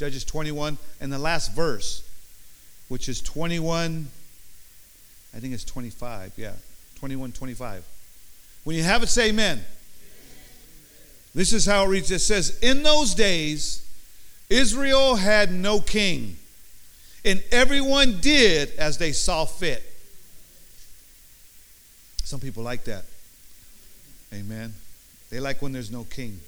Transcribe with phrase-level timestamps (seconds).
[0.00, 2.08] Judges 21, and the last verse,
[2.88, 4.08] which is 21,
[5.34, 6.54] I think it's 25, yeah,
[6.94, 7.84] 21, 25.
[8.64, 9.62] When you have it, say amen.
[11.34, 12.10] This is how it reads.
[12.10, 13.86] It says, In those days,
[14.48, 16.38] Israel had no king,
[17.22, 19.82] and everyone did as they saw fit.
[22.24, 23.04] Some people like that.
[24.32, 24.72] Amen.
[25.28, 26.40] They like when there's no king.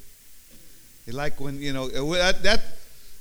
[1.04, 2.62] They like when, you know, that, that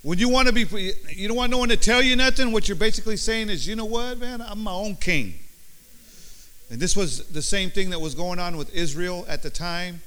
[0.04, 2.52] when you want to be, you don't want no one to tell you nothing.
[2.52, 5.36] What you're basically saying is, you know what, man, I'm my own king.
[6.72, 10.02] And this was the same thing that was going on with Israel at the time.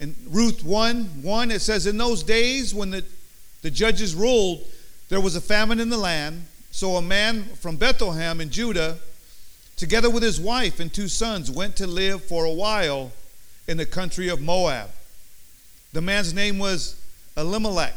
[0.00, 3.04] In Ruth 1 1, it says, In those days when the,
[3.62, 4.64] the judges ruled,
[5.08, 6.44] there was a famine in the land.
[6.70, 8.98] So a man from Bethlehem in Judah,
[9.76, 13.12] together with his wife and two sons, went to live for a while
[13.66, 14.90] in the country of Moab.
[15.92, 17.00] The man's name was
[17.36, 17.94] Elimelech,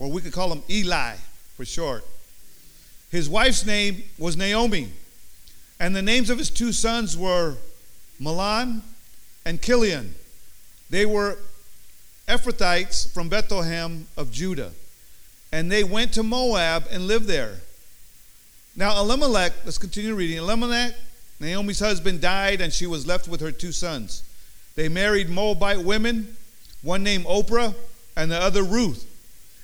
[0.00, 1.14] or we could call him Eli
[1.56, 2.04] for short.
[3.12, 4.88] His wife's name was Naomi,
[5.78, 7.56] and the names of his two sons were
[8.20, 8.80] Mahlon
[9.44, 10.12] and Kilion.
[10.88, 11.36] They were
[12.26, 14.72] Ephrathites from Bethlehem of Judah,
[15.52, 17.56] and they went to Moab and lived there.
[18.76, 20.38] Now, Elimelech, let's continue reading.
[20.38, 20.94] Elimelech,
[21.40, 24.22] Naomi's husband, died, and she was left with her two sons.
[24.76, 26.36] They married Moabite women,
[26.82, 27.72] one named Orpah
[28.16, 29.09] and the other Ruth.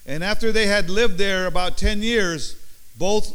[0.06, 2.56] And after they had lived there about 10 years,
[2.96, 3.34] both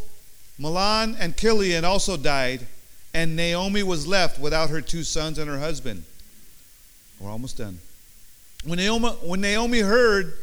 [0.59, 2.65] Mahlon and Kilion also died,
[3.13, 6.03] and Naomi was left without her two sons and her husband.
[7.19, 7.79] We're almost done.
[8.63, 10.33] When Naomi, when Naomi heard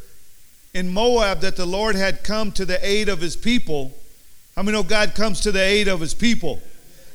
[0.74, 3.92] in Moab that the Lord had come to the aid of his people,
[4.54, 6.60] how many know God comes to the aid of his people?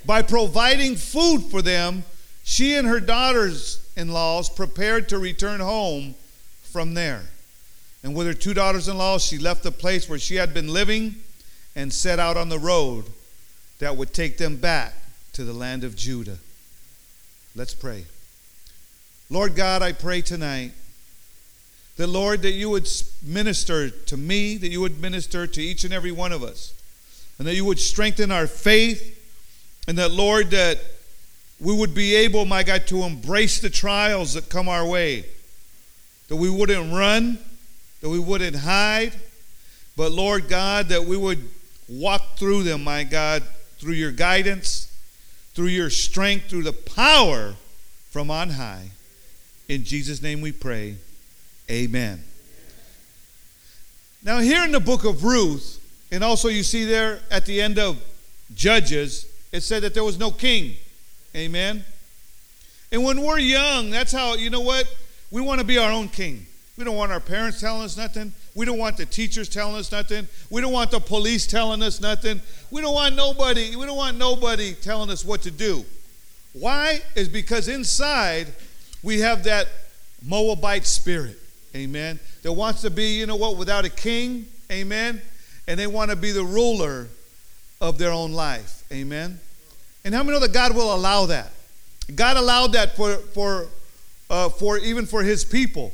[0.06, 2.04] By providing food for them,
[2.44, 6.16] she and her daughters in laws prepared to return home
[6.64, 7.22] from there.
[8.04, 10.68] And with her two daughters in law, she left the place where she had been
[10.68, 11.16] living
[11.76, 13.06] and set out on the road
[13.80, 14.94] that would take them back
[15.34, 16.38] to the land of Judah.
[17.56, 18.06] Let's pray.
[19.30, 20.72] Lord God, I pray tonight
[21.98, 22.88] that, Lord, that you would
[23.24, 26.74] minister to me, that you would minister to each and every one of us,
[27.38, 29.20] and that you would strengthen our faith,
[29.88, 30.80] and that, Lord, that
[31.60, 35.26] we would be able, my God, to embrace the trials that come our way.
[36.28, 37.38] That we wouldn't run,
[38.04, 39.14] that we wouldn't hide,
[39.96, 41.40] but Lord God, that we would
[41.88, 43.44] walk through them, my God,
[43.78, 44.94] through your guidance,
[45.54, 47.56] through your strength, through the power
[48.10, 48.90] from on high.
[49.70, 50.98] In Jesus' name we pray.
[51.72, 52.22] Amen.
[54.22, 55.80] Now, here in the book of Ruth,
[56.12, 58.04] and also you see there at the end of
[58.54, 60.76] Judges, it said that there was no king.
[61.38, 61.86] Amen.
[62.92, 64.94] And when we're young, that's how, you know what?
[65.32, 66.48] We want to be our own king.
[66.78, 68.34] We don't want our parents telling us nothing.
[68.56, 70.28] We don't want the teachers telling us nothing.
[70.50, 72.42] We don't want the police telling us nothing.
[72.72, 75.86] We don't want nobody, we don't want nobody telling us what to do.
[76.54, 77.02] Why?
[77.16, 78.48] Is because inside
[79.04, 79.68] we have that
[80.26, 81.40] Moabite spirit.
[81.76, 82.20] Amen.
[82.44, 84.48] That wants to be, you know what, without a king.
[84.72, 85.22] Amen.
[85.68, 87.08] And they want to be the ruler
[87.82, 88.84] of their own life.
[88.92, 89.40] Amen.
[90.06, 91.52] And how many know that God will allow that?
[92.16, 93.68] God allowed that for, for,
[94.30, 95.94] uh, for even for his people.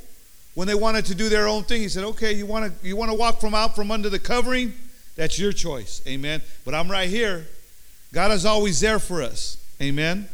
[0.55, 2.95] When they wanted to do their own thing, he said, okay, you want to you
[2.95, 4.73] want to walk from out from under the covering?
[5.15, 6.01] That's your choice.
[6.07, 6.41] Amen.
[6.65, 7.47] But I'm right here.
[8.13, 9.57] God is always there for us.
[9.81, 10.27] Amen.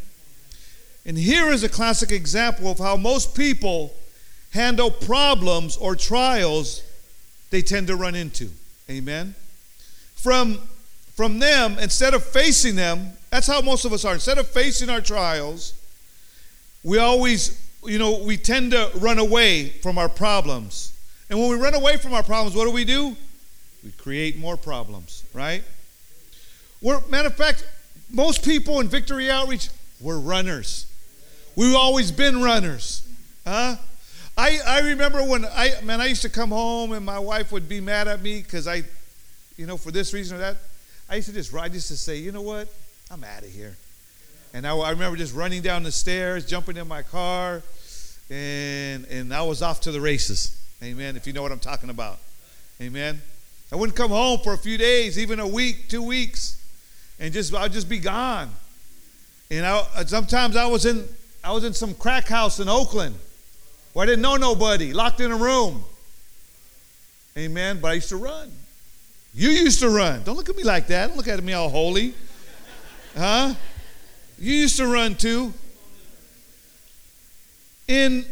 [1.05, 3.93] And here is a classic example of how most people
[4.51, 6.81] handle problems or trials
[7.51, 8.49] they tend to run into.
[8.89, 9.35] Amen.
[10.15, 10.59] From
[11.15, 14.13] from them, instead of facing them, that's how most of us are.
[14.13, 15.73] Instead of facing our trials,
[16.83, 20.93] we always, you know, we tend to run away from our problems.
[21.29, 23.15] And when we run away from our problems, what do we do?
[23.83, 25.63] We create more problems, right?
[26.81, 27.67] We're, matter of fact,
[28.11, 29.69] most people in Victory Outreach,
[29.99, 30.87] we're runners.
[31.55, 33.07] We've always been runners.
[33.45, 33.77] Huh?
[34.37, 37.69] I, I remember when I, man, I used to come home and my wife would
[37.69, 38.83] be mad at me because I,
[39.57, 40.57] you know, for this reason or that.
[41.09, 42.67] I used to just I used to say, you know what?
[43.11, 43.77] I'm out of here.
[44.55, 47.61] And I, I, remember just running down the stairs, jumping in my car,
[48.29, 50.57] and and I was off to the races.
[50.81, 51.17] Amen.
[51.17, 52.19] If you know what I'm talking about.
[52.81, 53.21] Amen.
[53.73, 56.63] I wouldn't come home for a few days, even a week, two weeks,
[57.19, 58.49] and just I'd just be gone.
[59.51, 61.05] And I, uh, sometimes I was in
[61.43, 63.15] I was in some crack house in Oakland
[63.91, 65.83] where I didn't know nobody, locked in a room.
[67.37, 67.79] Amen.
[67.81, 68.53] But I used to run.
[69.33, 70.23] You used to run.
[70.23, 71.07] Don't look at me like that.
[71.07, 72.13] Don't look at me all holy.
[73.17, 73.53] Huh?
[74.37, 75.53] You used to run too.
[77.87, 78.25] And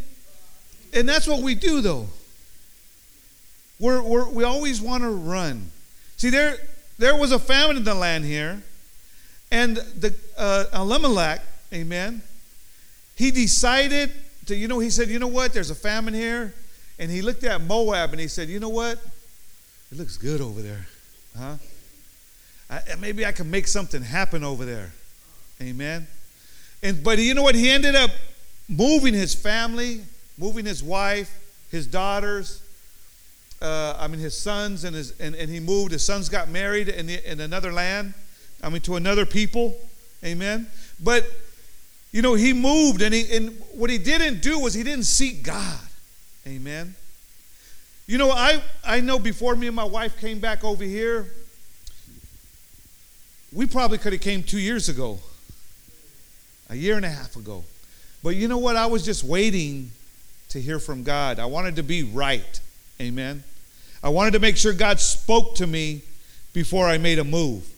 [0.94, 2.08] and that's what we do though.
[3.84, 5.70] we're, we're, we always want to run.
[6.16, 6.58] See, there,
[6.98, 8.62] there was a famine in the land here,
[9.52, 11.42] and the uh, Elimelech,
[11.74, 12.22] amen,
[13.16, 14.12] he decided
[14.46, 16.54] to, you know, he said, you know what, there's a famine here.
[16.98, 19.00] And he looked at Moab and he said, you know what,
[19.92, 20.88] it looks good over there,
[21.38, 21.56] huh?
[22.70, 24.94] I, maybe I can make something happen over there.
[25.62, 26.08] Amen.
[26.82, 27.56] And but you know what?
[27.56, 28.12] He ended up
[28.68, 30.02] moving his family,
[30.38, 31.34] moving his wife,
[31.72, 32.62] his daughters,
[33.64, 35.94] uh, I mean his sons, and his and, and he moved.
[35.94, 38.14] His sons got married in the, in another land.
[38.62, 39.76] I mean to another people.
[40.24, 40.68] Amen.
[41.02, 41.26] But
[42.12, 45.44] you know he moved, and he and what he didn't do was he didn't seek
[45.44, 45.80] God.
[46.46, 46.96] Amen.
[48.06, 51.28] You know I I know before me and my wife came back over here.
[53.54, 55.20] We probably could have came two years ago,
[56.70, 57.64] a year and a half ago.
[58.24, 58.76] But you know what?
[58.76, 59.92] I was just waiting
[60.50, 61.40] to hear from God.
[61.40, 62.60] I wanted to be right.
[63.02, 63.44] Amen.
[64.04, 66.02] I wanted to make sure God spoke to me
[66.54, 67.70] before I made a move.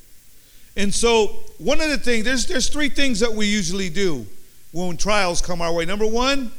[0.77, 1.27] And so,
[1.57, 4.25] one of the things, there's, there's three things that we usually do
[4.71, 5.85] when trials come our way.
[5.85, 6.51] Number one,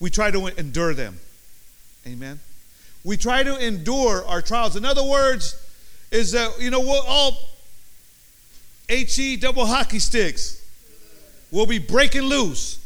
[0.00, 1.18] we try to endure them.
[2.06, 2.38] Amen.
[3.04, 4.76] We try to endure our trials.
[4.76, 5.56] In other words,
[6.10, 7.32] is that, you know, we're all
[8.88, 10.57] HE double hockey sticks.
[11.50, 12.84] We'll be breaking loose.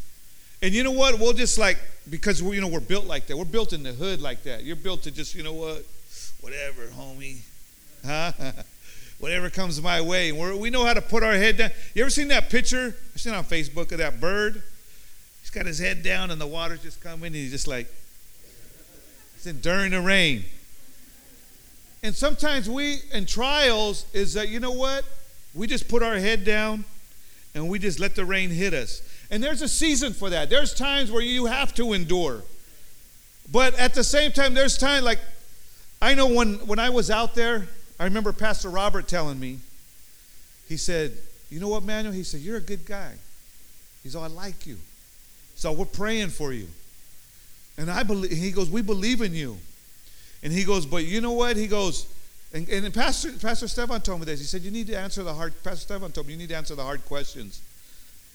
[0.63, 1.19] And you know what?
[1.19, 1.79] We'll just like,
[2.09, 3.37] because we, you know, we're built like that.
[3.37, 4.63] We're built in the hood like that.
[4.63, 5.85] You're built to just, you know what?
[6.41, 7.39] Whatever, homie.
[8.07, 8.33] Huh?
[9.19, 10.33] Whatever comes my way.
[10.33, 11.71] We're, we know how to put our head down.
[11.95, 12.97] You ever seen that picture?
[13.15, 14.63] I've seen on Facebook of that bird.
[15.41, 17.27] He's got his head down and the water's just coming.
[17.27, 17.93] And he's just like,
[19.35, 20.45] it's enduring the rain.
[22.05, 25.05] And sometimes we, in trials, is that, you know what?
[25.55, 26.85] We just put our head down
[27.55, 29.03] and we just let the rain hit us.
[29.31, 30.51] And there's a season for that.
[30.51, 32.43] There's times where you have to endure.
[33.51, 35.19] But at the same time, there's time like
[36.03, 37.69] I know when, when I was out there,
[38.01, 39.59] I remember Pastor Robert telling me,
[40.69, 41.13] he said,
[41.49, 42.13] You know what, Manuel?
[42.13, 43.13] He said, You're a good guy.
[44.03, 44.79] He said, oh, I like you.
[45.55, 46.67] So oh, we're praying for you.
[47.79, 49.59] And I believe he goes, We believe in you.
[50.43, 51.57] And he goes, But you know what?
[51.57, 52.12] He goes,
[52.55, 54.39] and, and Pastor, Pastor Stefan told me this.
[54.39, 56.57] He said, You need to answer the hard, Pastor Stefan told me, you need to
[56.57, 57.63] answer the hard questions.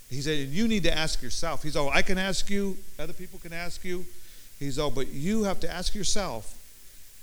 [0.10, 1.62] He said, You need to ask yourself.
[1.62, 4.06] He's all, I can ask you, other people can ask you.
[4.60, 6.58] He's all, but you have to ask yourself,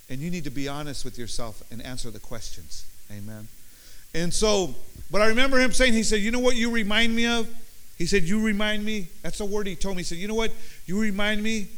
[0.09, 2.87] and you need to be honest with yourself and answer the questions.
[3.11, 3.49] Amen.
[4.15, 4.75] And so,
[5.11, 7.49] but I remember him saying, He said, You know what you remind me of?
[7.99, 10.01] He said, You remind me, that's the word he told me.
[10.01, 10.53] He said, You know what?
[10.87, 11.69] You remind me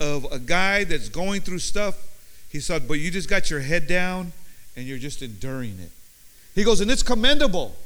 [0.00, 1.96] of a guy that's going through stuff.
[2.48, 4.32] He said, But you just got your head down
[4.80, 5.90] and you're just enduring it.
[6.54, 7.76] He goes, And it's commendable.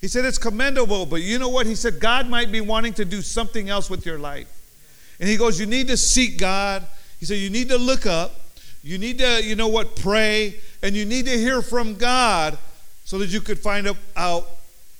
[0.00, 1.66] He said it's commendable, but you know what?
[1.66, 4.46] He said God might be wanting to do something else with your life.
[5.18, 6.86] And he goes, You need to seek God.
[7.18, 8.36] He said, You need to look up.
[8.84, 10.54] You need to, you know what, pray.
[10.84, 12.56] And you need to hear from God
[13.04, 14.46] so that you could find out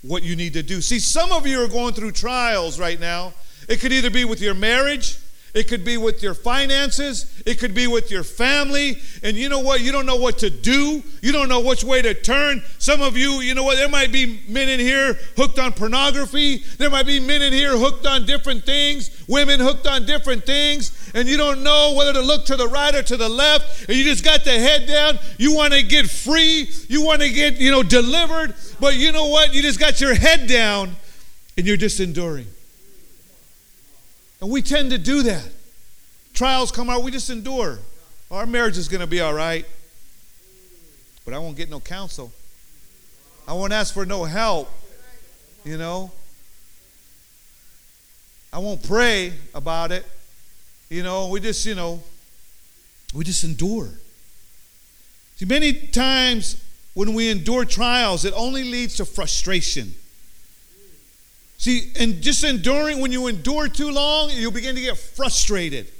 [0.02, 0.80] what you need to do.
[0.80, 3.34] See, some of you are going through trials right now.
[3.68, 5.16] It could either be with your marriage,
[5.54, 7.42] it could be with your finances.
[7.44, 8.98] It could be with your family.
[9.22, 9.80] And you know what?
[9.80, 11.02] You don't know what to do.
[11.22, 12.62] You don't know which way to turn.
[12.78, 13.76] Some of you, you know what?
[13.76, 16.58] There might be men in here hooked on pornography.
[16.78, 21.10] There might be men in here hooked on different things, women hooked on different things.
[21.14, 23.88] And you don't know whether to look to the right or to the left.
[23.88, 25.18] And you just got the head down.
[25.38, 26.70] You want to get free.
[26.88, 28.54] You want to get, you know, delivered.
[28.78, 29.52] But you know what?
[29.52, 30.94] You just got your head down
[31.56, 32.46] and you're just enduring.
[34.40, 35.46] And we tend to do that.
[36.32, 37.78] Trials come out, we just endure.
[38.30, 39.66] Our marriage is going to be all right.
[41.24, 42.32] But I won't get no counsel.
[43.46, 44.70] I won't ask for no help.
[45.64, 46.10] You know?
[48.52, 50.06] I won't pray about it.
[50.88, 52.02] You know, we just, you know,
[53.14, 53.88] we just endure.
[55.36, 56.62] See, many times
[56.94, 59.94] when we endure trials, it only leads to frustration.
[61.60, 65.92] See, and just enduring, when you endure too long, you'll begin to get frustrated.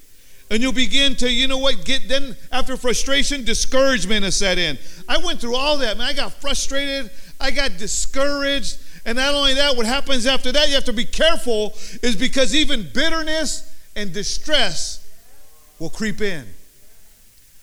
[0.50, 4.78] And you'll begin to, you know what, get then after frustration, discouragement is set in.
[5.06, 6.06] I went through all that, man.
[6.06, 8.78] I got frustrated, I got discouraged.
[9.04, 12.54] And not only that, what happens after that, you have to be careful, is because
[12.54, 15.06] even bitterness and distress
[15.78, 16.46] will creep in.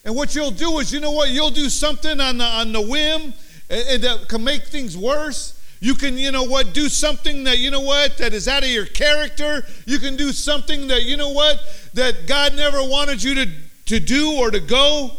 [0.05, 2.81] And what you'll do is, you know what, you'll do something on the, on the
[2.81, 3.33] whim
[3.71, 5.56] and, and that can make things worse.
[5.79, 8.69] You can, you know what, do something that, you know what, that is out of
[8.69, 9.63] your character.
[9.85, 11.59] You can do something that, you know what,
[11.93, 13.51] that God never wanted you to,
[13.85, 15.11] to do or to go.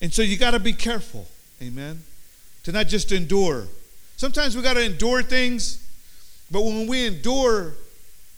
[0.00, 1.28] And so you got to be careful,
[1.60, 2.02] amen,
[2.62, 3.66] to not just endure.
[4.16, 5.86] Sometimes we got to endure things,
[6.50, 7.74] but when we endure,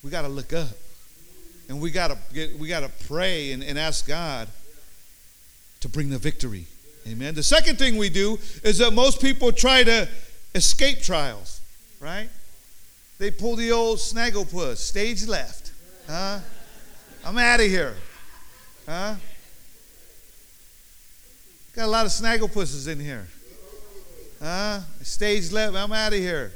[0.02, 0.76] we got to look up.
[1.68, 4.48] And we got to get, we got to pray and, and ask God.
[5.82, 6.66] to bring the victory.
[7.06, 7.34] Amen.
[7.34, 10.08] The second thing we do is that most people try to
[10.54, 11.51] escape trials,
[12.02, 12.28] right?
[13.18, 15.72] They pull the old snagglepuss, stage left.
[16.08, 16.40] Huh?
[17.24, 17.94] I'm out of here.
[18.86, 19.14] Huh?
[21.76, 23.26] Got a lot of snagglepusses in here.
[24.42, 24.80] Huh?
[25.02, 26.52] Stage left, I'm out of here.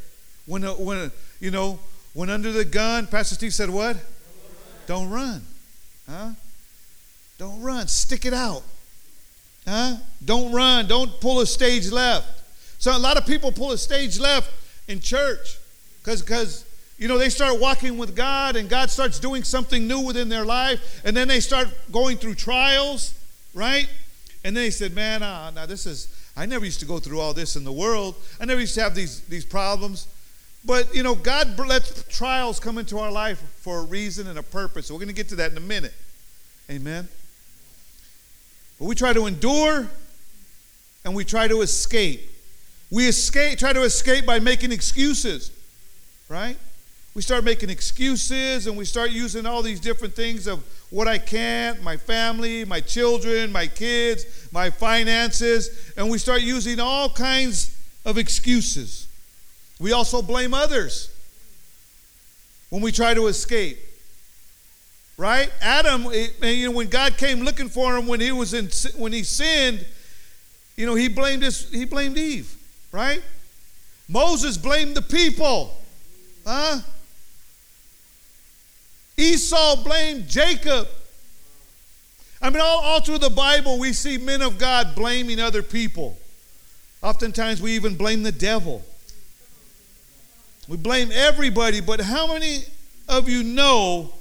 [0.47, 1.79] When, uh, when, uh, you know,
[2.13, 3.97] when under the gun, Pastor Steve said, what?
[4.89, 5.43] Don't run.
[6.11, 6.31] Huh?
[7.39, 7.87] Don't run.
[7.87, 8.63] Stick it out.
[9.67, 9.97] Huh?
[10.25, 10.89] Don't run.
[10.89, 12.27] Don't pull a stage left.
[12.79, 14.51] So a lot of people pull a stage left
[14.89, 15.59] in church
[15.99, 16.65] because because
[16.99, 20.45] you know they start walking with God and God starts doing something new within their
[20.45, 23.15] life and then they start going through trials,
[23.55, 23.89] right?
[24.45, 27.21] And then they said, "Man, uh, now this is I never used to go through
[27.21, 28.15] all this in the world.
[28.41, 30.07] I never used to have these these problems."
[30.65, 34.43] But you know, God lets trials come into our life for a reason and a
[34.43, 34.91] purpose.
[34.91, 35.95] We're going to get to that in a minute.
[36.69, 37.09] Amen.
[38.79, 39.89] But we try to endure
[41.05, 42.21] and we try to escape.
[42.91, 45.51] We escape, try to escape by making excuses,
[46.29, 46.57] right?
[47.15, 51.19] We start making excuses and we start using all these different things of what I
[51.19, 57.75] can't, my family, my children, my kids, my finances, and we start using all kinds
[58.05, 59.09] of excuses.
[59.81, 61.11] We also blame others
[62.71, 63.79] when we try to escape.
[65.19, 65.51] Right?
[65.63, 68.69] Adam, eh, eh, you know, when God came looking for him when he was in
[69.01, 69.87] when he sinned,
[70.77, 72.55] you know, he blamed his, he blamed Eve,
[72.93, 73.23] right?
[74.09, 75.77] Moses blamed the people.
[76.47, 76.81] Huh?
[79.17, 80.89] Esau blamed Jacob.
[82.41, 86.17] I mean, all, all through the Bible, we see men of God blaming other people.
[87.03, 88.85] Oftentimes, we even blame the devil.
[90.69, 92.65] We blame everybody, but how many
[93.09, 94.13] of you know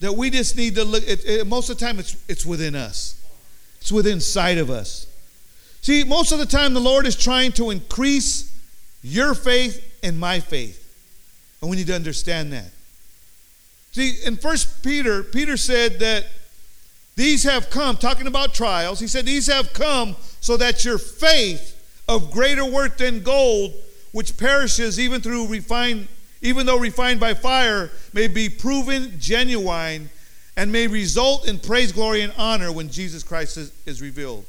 [0.00, 1.04] that we just need to look?
[1.46, 3.22] Most of the time, it's, it's within us,
[3.80, 5.06] it's within sight of us.
[5.84, 8.58] See, most of the time, the Lord is trying to increase
[9.02, 10.80] your faith and my faith.
[11.60, 12.70] And we need to understand that.
[13.92, 16.24] See, in First Peter, Peter said that
[17.16, 21.78] these have come, talking about trials, he said, These have come so that your faith
[22.08, 23.74] of greater worth than gold
[24.12, 26.08] which perishes even through refined,
[26.40, 30.08] even though refined by fire, may be proven genuine
[30.56, 34.46] and may result in praise, glory, and honor when Jesus Christ is, is revealed.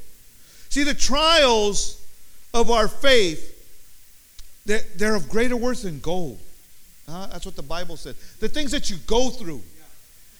[0.76, 2.06] See, the trials
[2.54, 3.66] of our faith,
[4.66, 6.38] they're, they're of greater worth than gold.
[7.08, 8.16] Uh, that's what the Bible said.
[8.42, 9.62] The things that you go through,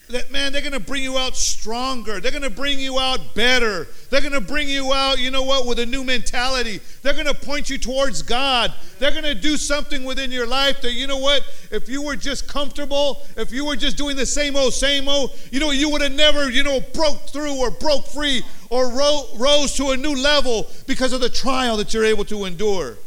[0.10, 2.20] that man, they're going to bring you out stronger.
[2.20, 3.88] They're going to bring you out better.
[4.10, 6.82] They're going to bring you out, you know what, with a new mentality.
[7.02, 8.74] They're going to point you towards God.
[9.00, 12.18] They're going to do something within your life that, you know what, if you were
[12.18, 15.90] just comfortable, if you were just doing the same old, same old, you know, you
[15.92, 19.98] would have never, you know, broke through or broke free or ro- rose to a
[19.98, 22.98] new level because of the trial that you're able to endure.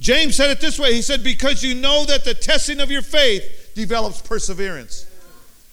[0.00, 3.02] James said it this way He said, Because you know that the testing of your
[3.02, 5.06] faith develops perseverance.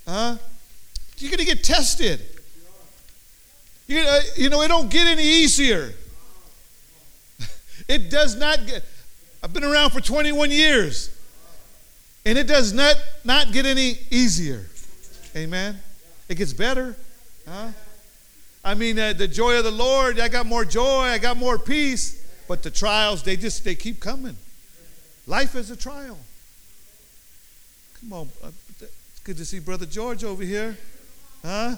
[0.07, 0.37] Huh?
[1.17, 2.21] You're going to get tested.
[3.87, 5.93] You, uh, you know, it don't get any easier.
[7.87, 8.83] it does not get.
[9.41, 11.09] I've been around for 21 years,
[12.25, 14.67] and it does not not get any easier.
[15.35, 15.79] Amen.
[16.27, 16.95] It gets better.
[17.47, 17.69] Huh?
[18.69, 20.19] I mean, uh, the joy of the Lord.
[20.19, 21.05] I got more joy.
[21.05, 22.23] I got more peace.
[22.47, 24.37] But the trials, they just they keep coming.
[25.25, 26.19] Life is a trial.
[27.99, 28.29] Come on,
[28.79, 30.77] It's Good to see Brother George over here.
[31.43, 31.77] Huh?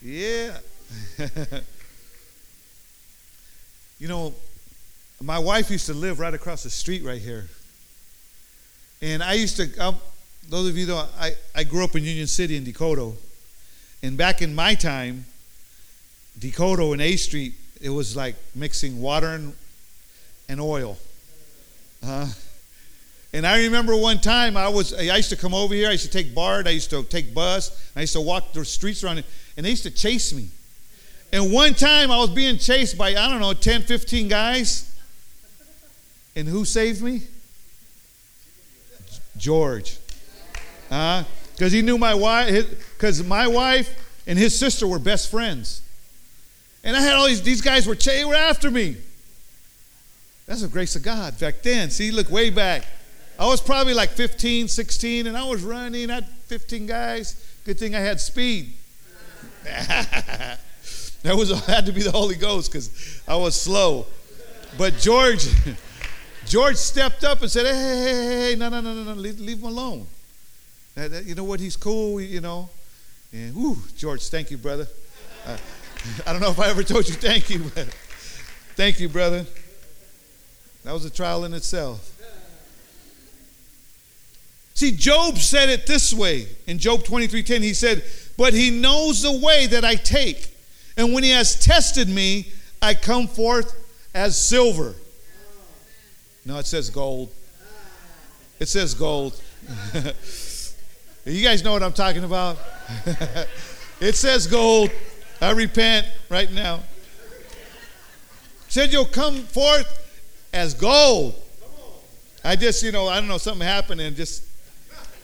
[0.00, 0.58] Yeah.
[3.98, 4.32] you know,
[5.20, 7.48] my wife used to live right across the street right here.
[9.02, 9.92] And I used to, I,
[10.48, 13.16] those of you know, I, I grew up in Union City in Decoto.
[14.04, 15.24] And back in my time,
[16.38, 19.54] Decoto and A Street, it was like mixing water and,
[20.48, 20.98] and oil.
[22.02, 22.28] Uh,
[23.32, 25.88] and I remember one time I was I used to come over here.
[25.88, 26.68] I used to take BART.
[26.68, 27.92] I used to take bus.
[27.96, 29.26] I used to walk the streets around, it,
[29.56, 30.48] and they used to chase me.
[31.32, 34.96] And one time I was being chased by I don't know 10, 15 guys.
[36.36, 37.22] And who saved me?
[39.36, 39.98] George.
[40.90, 42.94] Uh, because he knew my wife.
[42.94, 43.92] Because my wife
[44.28, 45.82] and his sister were best friends.
[46.84, 48.96] And I had all these these guys were they were after me.
[50.46, 51.90] That's the grace of God back then.
[51.90, 52.84] See, look way back.
[53.38, 56.10] I was probably like 15, 16, and I was running.
[56.10, 57.34] I had 15 guys.
[57.64, 58.74] Good thing I had speed.
[59.64, 60.58] that
[61.24, 64.06] was had to be the Holy Ghost because I was slow.
[64.76, 65.46] But George,
[66.46, 69.40] George stepped up and said, "Hey, hey, hey, hey no, no, no, no, no, leave,
[69.40, 70.06] leave him alone.
[70.94, 71.60] That, that, you know what?
[71.60, 72.20] He's cool.
[72.20, 72.68] You know."
[73.32, 74.86] And whoo, George, thank you, brother.
[75.46, 75.56] Uh,
[76.26, 77.86] I don't know if I ever told you thank you, but
[78.76, 79.46] thank you, brother.
[80.84, 82.10] That was a trial in itself.
[84.74, 87.62] See, Job said it this way in Job 23:10.
[87.62, 88.04] He said,
[88.36, 90.50] But he knows the way that I take.
[90.96, 92.48] And when he has tested me,
[92.82, 93.74] I come forth
[94.14, 94.94] as silver.
[96.44, 97.32] No, it says gold.
[98.60, 99.40] It says gold.
[101.24, 102.58] you guys know what I'm talking about?
[104.00, 104.90] it says gold.
[105.40, 106.82] I repent right now.
[108.68, 110.00] Said you'll come forth
[110.52, 111.34] as gold.
[112.44, 114.44] I just, you know, I don't know, something happened and just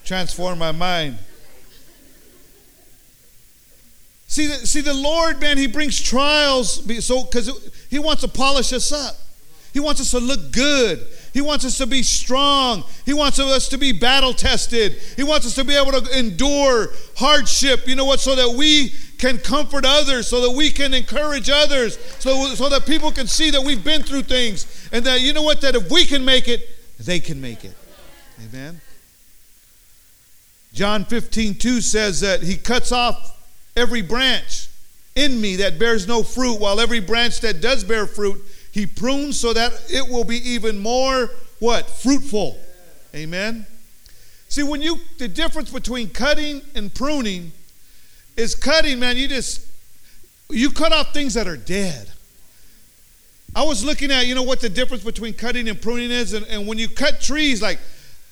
[0.05, 1.19] transformed my mind.
[4.26, 7.50] See, the, see, the Lord, man, He brings trials so because
[7.90, 9.17] He wants to polish us up.
[9.73, 11.07] He wants us to look good.
[11.32, 12.84] He wants us to be strong.
[13.04, 14.94] He wants us to be battle tested.
[15.16, 18.94] He wants us to be able to endure hardship, you know what, so that we
[19.18, 23.50] can comfort others, so that we can encourage others, so, so that people can see
[23.50, 26.49] that we've been through things and that, you know what, that if we can make
[26.49, 26.66] it,
[26.99, 27.76] they can make it.
[28.49, 28.80] Amen.
[30.72, 33.37] John 15, 2 says that He cuts off
[33.76, 34.68] every branch
[35.16, 38.40] in me that bears no fruit, while every branch that does bear fruit,
[38.72, 41.88] he prunes so that it will be even more what?
[41.88, 42.58] Fruitful.
[43.14, 43.66] Amen.
[44.48, 47.52] See, when you the difference between cutting and pruning
[48.36, 49.66] is cutting, man, you just
[50.48, 52.10] you cut off things that are dead.
[53.54, 56.46] I was looking at, you know, what the difference between cutting and pruning is, and,
[56.46, 57.80] and when you cut trees, like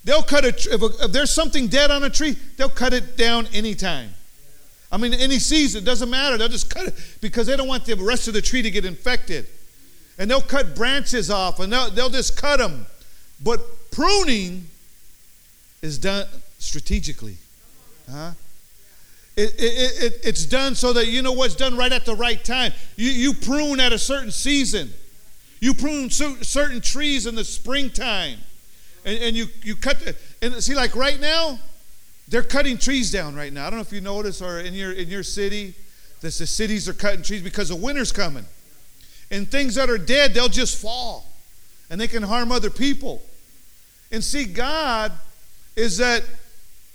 [0.05, 3.47] they'll cut a if, if there's something dead on a tree, they'll cut it down
[3.53, 4.11] anytime.
[4.91, 6.39] I mean, any season, doesn't matter.
[6.39, 8.85] They'll just cut it because they don't want the rest of the tree to get
[8.85, 9.47] infected.
[10.19, 12.87] And they'll cut branches off and they'll, they'll just cut them.
[13.43, 13.61] But
[13.91, 14.67] pruning
[15.81, 16.27] is done
[16.59, 17.37] strategically.
[18.11, 18.33] Huh?
[19.37, 22.43] It, it, it, it's done so that you know what's done right at the right
[22.43, 22.73] time.
[22.97, 24.93] You, you prune at a certain season.
[25.61, 28.39] You prune certain trees in the springtime.
[29.05, 31.61] And, and you, you cut, the, and see, like right now,
[32.27, 33.67] they're cutting trees down right now.
[33.67, 35.75] I don't know if you notice or in your in your city,
[36.21, 38.45] that the cities are cutting trees because the winter's coming.
[39.31, 41.27] And things that are dead, they'll just fall.
[41.91, 43.23] And they can harm other people.
[44.11, 45.13] And see, God
[45.77, 46.25] is that,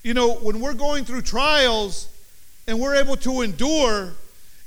[0.02, 2.08] you know, when we're going through trials
[2.66, 4.12] and we're able to endure,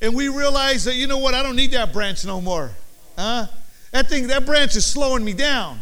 [0.02, 2.72] and we realize that, you know what, I don't need that branch no more.
[3.18, 3.48] Huh?
[3.92, 5.80] That thing, that branch is slowing me down.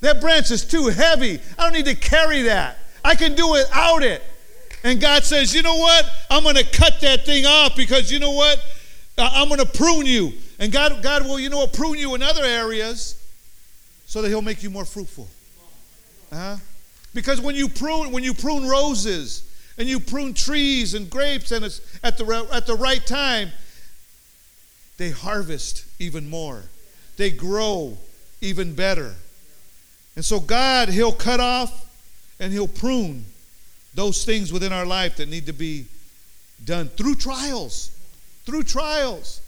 [0.00, 1.40] That branch is too heavy.
[1.58, 2.78] I don't need to carry that.
[3.04, 4.22] I can do without it.
[4.84, 6.06] And God says, you know what?
[6.30, 8.64] I'm going to cut that thing off because you know what?
[9.18, 10.32] I'm going to prune you.
[10.60, 13.16] And God, God will, you know prune you in other areas
[14.04, 15.26] so that He'll make you more fruitful.
[16.30, 16.56] Uh-huh.
[17.14, 21.64] Because when you prune, when you prune roses and you prune trees and grapes and
[21.64, 23.50] it's at the, at the right time,
[24.98, 26.62] they harvest even more.
[27.16, 27.96] They grow
[28.42, 29.14] even better.
[30.14, 31.88] And so God, He'll cut off
[32.38, 33.24] and He'll prune
[33.94, 35.86] those things within our life that need to be
[36.64, 37.90] done through trials.
[38.44, 39.40] Through trials.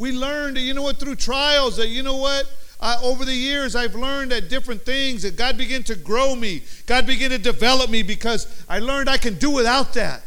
[0.00, 2.50] We learned, you know what, through trials, that you know what?
[3.02, 6.62] Over the years, I've learned that different things, that God began to grow me.
[6.86, 10.22] God began to develop me because I learned I can do without that.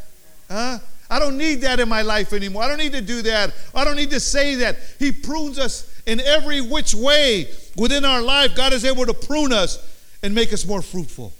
[0.47, 0.77] Huh?
[1.09, 2.61] I don't need that in my life anymore.
[2.61, 3.51] I don't need to do that.
[3.73, 4.77] I don't need to say that.
[4.99, 8.55] He prunes us in every which way within our life.
[8.55, 9.79] God is able to prune us
[10.21, 11.33] and make us more fruitful.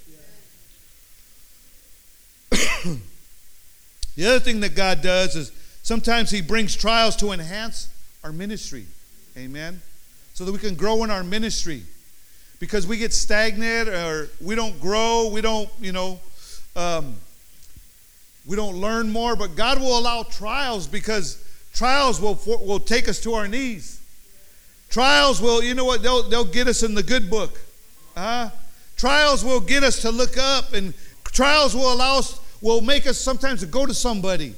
[2.50, 5.52] the other thing that God does is
[5.84, 7.90] sometimes He brings trials to enhance
[8.24, 8.86] our ministry.
[9.38, 9.82] Amen.
[10.34, 11.84] So that we can grow in our ministry.
[12.60, 16.20] Because we get stagnant or we don't grow, we don't, you know,
[16.76, 17.16] um,
[18.48, 19.36] we don't learn more.
[19.36, 24.00] But God will allow trials because trials will, will take us to our knees.
[24.90, 27.60] Trials will, you know what, they'll, they'll get us in the good book.
[28.16, 28.50] Uh,
[28.96, 30.94] trials will get us to look up, and
[31.26, 34.56] trials will allow us will make us sometimes to go to somebody.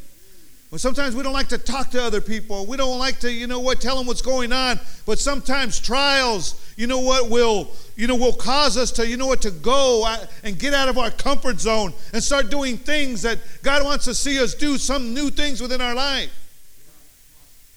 [0.71, 2.65] But sometimes we don't like to talk to other people.
[2.65, 4.80] We don't like to, you know what, tell them what's going on.
[5.06, 9.28] But sometimes trials, you know what, will, you know, will cause us to, you know
[9.28, 10.06] what, to go
[10.43, 14.15] and get out of our comfort zone and start doing things that God wants to
[14.15, 16.34] see us do, some new things within our life.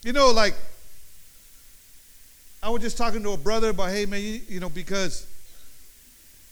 [0.02, 0.54] You know, like,
[2.62, 5.26] I was just talking to a brother about, hey, man, you, you know, because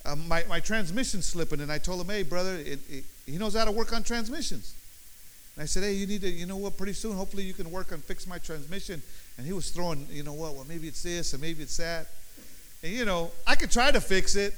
[0.04, 1.60] um, my, my transmission's slipping.
[1.60, 4.74] And I told him, hey, brother, it, it, he knows how to work on transmissions.
[5.56, 7.70] And I said, hey, you need to, you know what, pretty soon, hopefully you can
[7.70, 9.02] work on fix my transmission.
[9.38, 12.08] And he was throwing, you know what, well, maybe it's this and maybe it's that.
[12.82, 14.54] And, you know, I could try to fix it.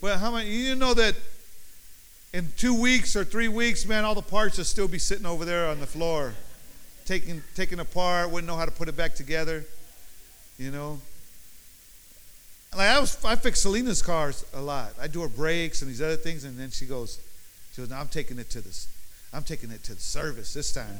[0.00, 1.14] But how many, you know that
[2.32, 5.44] in two weeks or three weeks, man, all the parts will still be sitting over
[5.44, 6.34] there on the floor.
[7.04, 9.64] taken taken apart, wouldn't know how to put it back together.
[10.58, 11.00] You know.
[12.76, 14.94] Like I was, I fix Selena's cars a lot.
[15.00, 17.20] I do her brakes and these other things, and then she goes,
[17.72, 18.88] she goes, "Now I'm taking it to this,
[19.32, 20.98] I'm taking it to the service this time."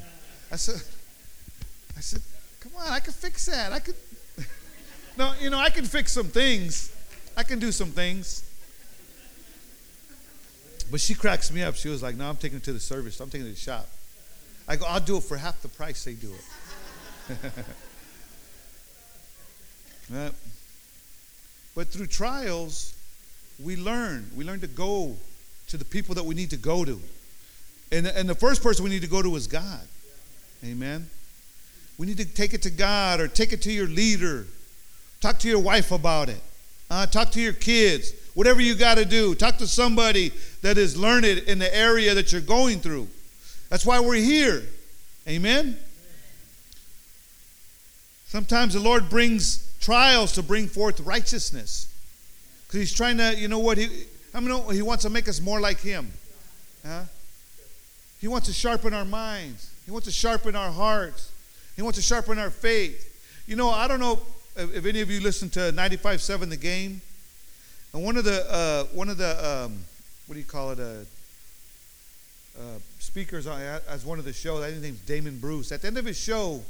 [0.51, 0.83] I said,
[1.97, 2.23] I said,
[2.61, 3.73] "Come on, I can fix that.
[3.73, 3.95] I could."
[5.19, 6.95] no, you know, I can fix some things.
[7.37, 8.49] I can do some things.
[10.91, 11.75] But she cracks me up.
[11.75, 13.19] She was like, "No, I'm taking it to the service.
[13.21, 13.89] I'm taking it to the shop."
[14.69, 17.39] I go, "I'll do it for half the price they do it."
[21.75, 22.95] But through trials,
[23.63, 24.31] we learn.
[24.37, 25.17] We learn to go
[25.69, 27.01] to the people that we need to go to.
[27.93, 29.81] And, and the first person we need to go to is God.
[30.65, 31.09] Amen.
[31.99, 34.47] We need to take it to God or take it to your leader.
[35.21, 36.41] Talk to your wife about it.
[36.91, 38.15] Uh, talk to your kids.
[38.35, 39.35] Whatever you got to do.
[39.35, 43.09] Talk to somebody that is learned in the area that you're going through.
[43.69, 44.63] That's why we're here.
[45.29, 45.77] Amen.
[48.27, 51.93] Sometimes the Lord brings trials to bring forth righteousness.
[52.67, 53.77] Because he's trying to, you know what?
[53.77, 56.11] He, I mean, he wants to make us more like him.
[56.87, 57.03] Huh?
[58.23, 59.69] He wants to sharpen our minds.
[59.85, 61.33] He wants to sharpen our hearts.
[61.75, 63.43] He wants to sharpen our faith.
[63.49, 64.21] You know, I don't know
[64.57, 67.01] if, any of you listen to 95.7 The Game.
[67.93, 69.77] And one of the, uh, one of the um,
[70.29, 71.03] what do you call it, uh,
[72.61, 75.73] uh, speakers as one of the shows, I think his name's Damon Bruce.
[75.73, 76.63] At the end of his show,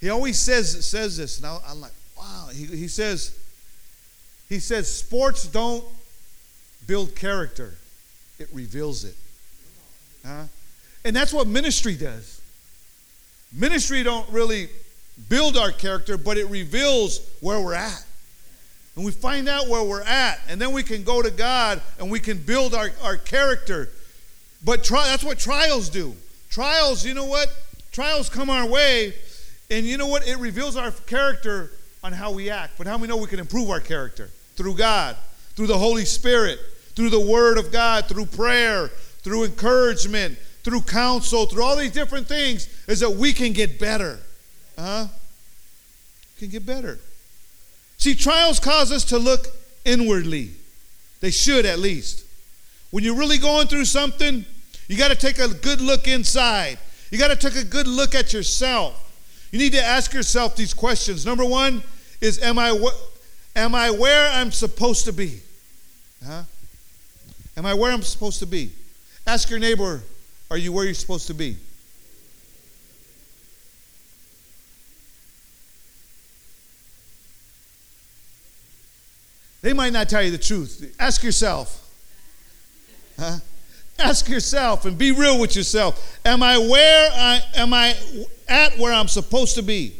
[0.00, 2.48] he always says, says this, and I'm like, wow.
[2.54, 3.38] He, he says,
[4.48, 5.84] he says, sports don't
[6.86, 7.74] build character,
[8.38, 9.14] it reveals it.
[10.26, 10.44] Huh?
[11.04, 12.40] And that's what ministry does.
[13.52, 14.68] Ministry don't really
[15.28, 18.04] build our character, but it reveals where we're at.
[18.96, 22.10] And we find out where we're at, and then we can go to God and
[22.10, 23.90] we can build our, our character.
[24.64, 26.14] But tri- that's what trials do.
[26.48, 27.48] Trials, you know what?
[27.90, 29.14] Trials come our way,
[29.70, 30.26] and you know what?
[30.26, 33.70] It reveals our character on how we act, but how we know we can improve
[33.70, 35.16] our character through God,
[35.54, 36.60] through the Holy Spirit,
[36.94, 38.90] through the Word of God, through prayer,
[39.24, 44.20] through encouragement, through counsel, through all these different things, is that we can get better.
[44.78, 45.06] Huh?
[46.38, 46.98] Can get better.
[47.98, 49.46] See, trials cause us to look
[49.84, 50.50] inwardly.
[51.20, 52.24] They should at least.
[52.90, 54.44] When you're really going through something,
[54.88, 56.78] you got to take a good look inside.
[57.10, 59.00] You got to take a good look at yourself.
[59.50, 61.24] You need to ask yourself these questions.
[61.24, 61.82] Number one,
[62.20, 62.76] is am I
[63.56, 65.40] am I where I'm supposed to be?
[66.24, 66.42] Huh?
[67.56, 68.70] Am I where I'm supposed to be?
[69.26, 70.02] Ask your neighbor,
[70.50, 71.56] are you where you're supposed to be?
[79.62, 80.94] They might not tell you the truth.
[81.00, 81.90] Ask yourself.
[83.18, 83.38] Huh?
[83.98, 86.18] Ask yourself and be real with yourself.
[86.26, 87.96] Am I where I am I
[88.46, 89.94] at where I'm supposed to be?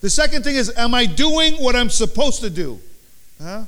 [0.00, 2.78] The second thing is, am I doing what I'm supposed to do?
[3.42, 3.64] Huh?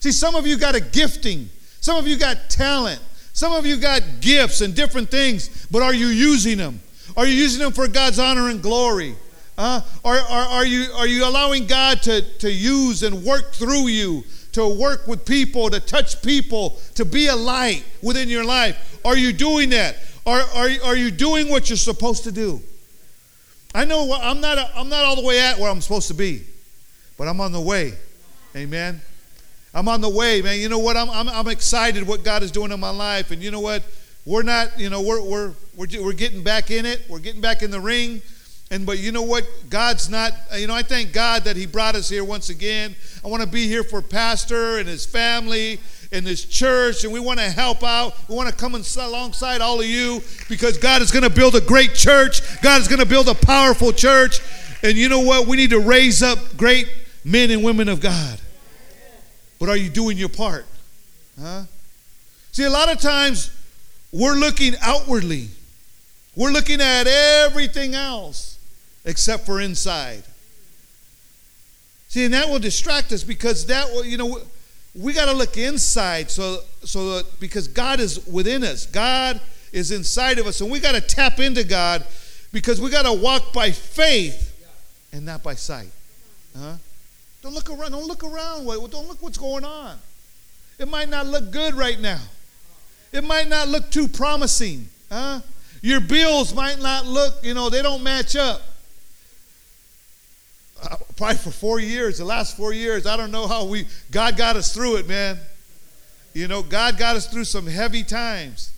[0.00, 1.48] See, some of you got a gifting,
[1.80, 3.00] some of you got talent,
[3.32, 6.80] some of you got gifts and different things, but are you using them?
[7.16, 9.14] Are you using them for God's honor and glory?
[9.56, 13.88] Uh, are, are, are, you, are you allowing God to, to use and work through
[13.88, 19.00] you, to work with people, to touch people, to be a light within your life?
[19.04, 19.96] Are you doing that?
[20.26, 22.60] Are, are, are you doing what you're supposed to do?
[23.74, 26.14] I know I'm not, a, I'm not all the way at where I'm supposed to
[26.14, 26.42] be,
[27.16, 27.94] but I'm on the way.
[28.54, 29.00] Amen.
[29.74, 30.60] I'm on the way, man.
[30.60, 30.96] You know what?
[30.96, 33.30] I'm, I'm, I'm excited what God is doing in my life.
[33.30, 33.82] And you know what?
[34.24, 37.04] We're not, you know, we're, we're, we're, we're getting back in it.
[37.08, 38.22] We're getting back in the ring.
[38.70, 39.44] And but you know what?
[39.68, 42.94] God's not, you know, I thank God that He brought us here once again.
[43.22, 45.78] I want to be here for Pastor and his family
[46.10, 48.14] in this church, and we want to help out.
[48.28, 51.54] We want to come and alongside all of you because God is going to build
[51.54, 52.40] a great church.
[52.62, 54.40] God is going to build a powerful church.
[54.82, 55.46] And you know what?
[55.46, 56.88] We need to raise up great
[57.24, 58.40] men and women of God.
[59.62, 60.66] But are you doing your part?
[61.40, 61.62] Huh?
[62.50, 63.56] See, a lot of times
[64.10, 65.50] we're looking outwardly,
[66.34, 68.58] we're looking at everything else
[69.04, 70.24] except for inside.
[72.08, 74.40] See, and that will distract us because that will, you know,
[74.96, 78.86] we got to look inside so so that because God is within us.
[78.86, 82.04] God is inside of us and we got to tap into God
[82.52, 84.60] because we got to walk by faith
[85.12, 85.90] and not by sight.
[86.58, 86.78] Huh?
[87.42, 87.90] Don't look around.
[87.90, 88.66] Don't look around.
[88.66, 89.98] Don't look what's going on.
[90.78, 92.20] It might not look good right now.
[93.12, 94.88] It might not look too promising.
[95.10, 95.40] Huh?
[95.82, 98.62] Your bills might not look, you know, they don't match up.
[100.82, 104.36] Uh, probably for four years, the last four years, I don't know how we, God
[104.36, 105.38] got us through it, man.
[106.34, 108.72] You know, God got us through some heavy times.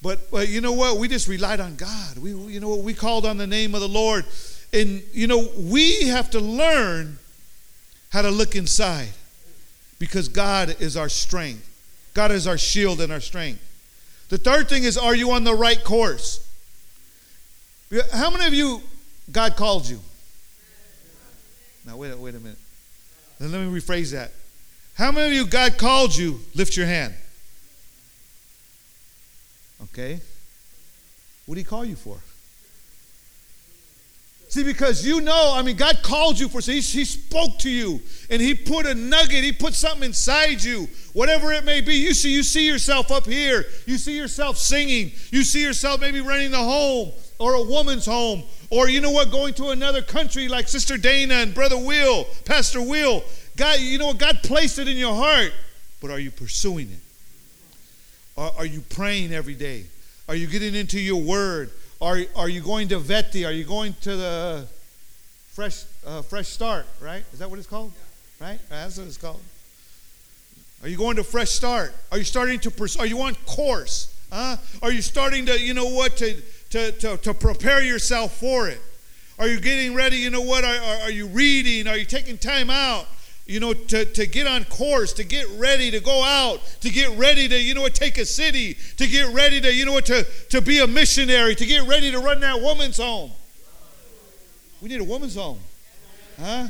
[0.00, 0.98] But, but you know what?
[0.98, 2.18] We just relied on God.
[2.18, 2.80] We, you know what?
[2.80, 4.24] We called on the name of the Lord.
[4.72, 7.18] And, you know, we have to learn
[8.10, 9.08] how to look inside
[9.98, 11.64] because God is our strength.
[12.14, 13.60] God is our shield and our strength.
[14.28, 16.46] The third thing is, are you on the right course?
[18.12, 18.82] How many of you,
[19.32, 20.00] God called you?
[21.86, 22.58] Now, wait, wait a minute.
[23.40, 24.32] Let me rephrase that.
[24.94, 26.40] How many of you, God called you?
[26.54, 27.14] Lift your hand.
[29.84, 30.20] Okay.
[31.46, 32.18] What did He call you for?
[34.48, 37.70] See, because you know, I mean, God called you for, so he, he spoke to
[37.70, 41.96] you and He put a nugget, He put something inside you, whatever it may be.
[41.96, 46.20] You see, you see yourself up here, you see yourself singing, you see yourself maybe
[46.20, 50.48] running the home or a woman's home, or you know what, going to another country
[50.48, 53.22] like Sister Dana and Brother Will, Pastor Will.
[53.56, 55.52] God, you know what, God placed it in your heart,
[56.00, 56.98] but are you pursuing it?
[58.36, 59.84] Are, are you praying every day?
[60.28, 61.70] Are you getting into your word?
[62.00, 63.44] Are, are you going to VETI?
[63.44, 64.66] Are you going to the
[65.50, 67.24] fresh, uh, fresh start, right?
[67.32, 67.92] Is that what it's called?
[68.40, 68.58] Right?
[68.68, 69.40] That's what it's called.
[70.82, 71.92] Are you going to fresh start?
[72.12, 74.14] Are you starting to, pers- are you on course?
[74.32, 74.58] Huh?
[74.80, 78.80] Are you starting to, you know what, to, to, to, to prepare yourself for it?
[79.40, 80.18] Are you getting ready?
[80.18, 80.62] You know what?
[80.62, 81.88] Are, are, are you reading?
[81.88, 83.06] Are you taking time out?
[83.48, 87.16] You know, to, to get on course, to get ready to go out, to get
[87.18, 90.04] ready to, you know what, take a city, to get ready to, you know what,
[90.06, 93.32] to, to be a missionary, to get ready to run that woman's home.
[94.82, 95.58] We need a woman's home.
[96.38, 96.68] Huh?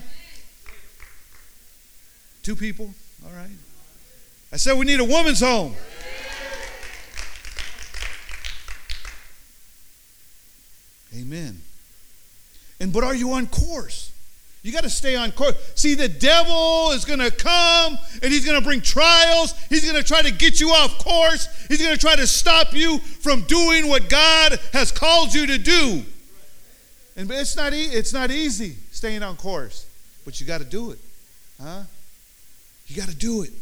[2.45, 2.95] Two people?
[3.27, 3.51] All right.
[4.53, 5.75] I said we need a woman's home.
[11.19, 11.61] Amen.
[12.79, 14.13] And but are you on course?
[14.69, 15.57] You got to stay on course.
[15.77, 19.55] See, the devil is going to come and he's going to bring trials.
[19.71, 21.49] He's going to try to get you off course.
[21.69, 25.57] He's going to try to stop you from doing what God has called you to
[25.57, 26.03] do.
[27.17, 29.87] And it's not, e- it's not easy staying on course,
[30.27, 30.99] but you got to do it.
[31.59, 31.85] Huh?
[32.89, 33.53] You got to do it.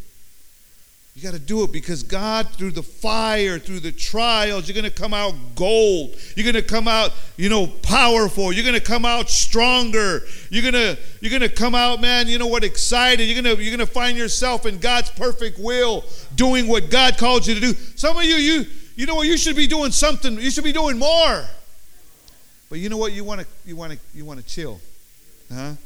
[1.17, 4.85] You got to do it because God, through the fire, through the trials, you're going
[4.85, 6.15] to come out gold.
[6.37, 8.53] You're going to come out, you know, powerful.
[8.53, 10.21] You're going to come out stronger.
[10.51, 13.25] You're going to you're going to come out, man, you know what, excited.
[13.25, 17.17] You're going to you're going to find yourself in God's perfect will, doing what God
[17.17, 17.73] called you to do.
[17.73, 20.39] Some of you you you know what, you should be doing something.
[20.39, 21.47] You should be doing more.
[22.69, 24.83] But you know what, you want to you want to you want to chill.
[25.51, 25.77] Huh?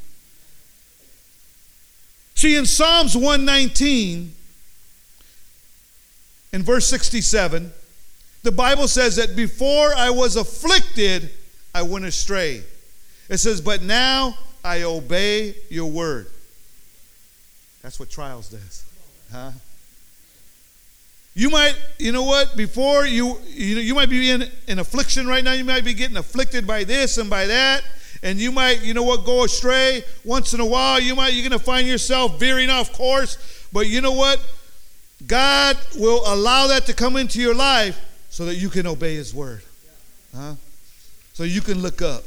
[2.35, 4.33] See in Psalms 119
[6.53, 7.71] in verse 67,
[8.43, 11.29] the Bible says that before I was afflicted,
[11.73, 12.63] I went astray.
[13.29, 16.27] It says, But now I obey your word.
[17.81, 18.85] That's what trials does.
[19.31, 19.51] Huh?
[21.33, 25.27] You might, you know what, before you, you know, you might be in, in affliction
[25.27, 25.53] right now.
[25.53, 27.83] You might be getting afflicted by this and by that.
[28.21, 30.99] And you might, you know what, go astray once in a while.
[30.99, 33.37] You might, you're going to find yourself veering off course.
[33.71, 34.45] But you know what?
[35.27, 39.33] God will allow that to come into your life so that you can obey His
[39.33, 39.61] word.
[40.35, 40.55] Huh?
[41.33, 42.23] So you can look up.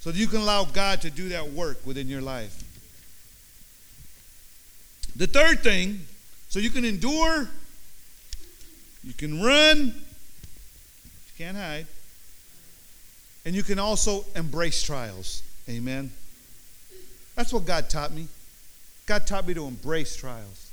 [0.00, 2.64] So you can allow God to do that work within your life.
[5.14, 6.00] The third thing,
[6.48, 7.48] so you can endure,
[9.04, 11.86] you can run, you can't hide,
[13.44, 15.42] and you can also embrace trials.
[15.68, 16.10] Amen.
[17.36, 18.26] That's what God taught me.
[19.06, 20.70] God taught me to embrace trials.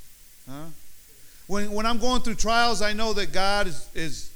[0.48, 0.66] Huh?
[1.50, 4.32] When, when I'm going through trials, I know that God is, is,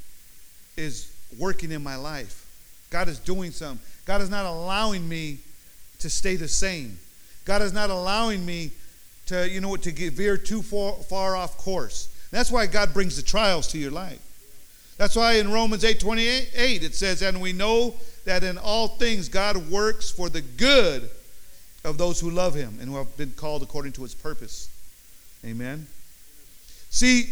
[0.76, 2.44] is working in my life.
[2.90, 3.78] God is doing something.
[4.04, 5.38] God is not allowing me
[6.00, 6.98] to stay the same.
[7.44, 8.72] God is not allowing me
[9.26, 12.08] to, you know, to get veer too far, far off course.
[12.32, 14.18] That's why God brings the trials to your life.
[14.98, 19.28] That's why in Romans 8 28 it says, And we know that in all things
[19.28, 21.08] God works for the good
[21.84, 24.68] of those who love him and who have been called according to his purpose.
[25.44, 25.86] Amen.
[26.94, 27.28] See,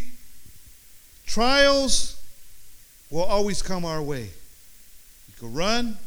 [1.25, 2.21] trials
[3.09, 4.23] will always come our way.
[4.23, 5.97] You could run,